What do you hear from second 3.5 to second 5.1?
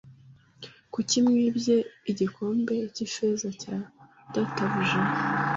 cya databuja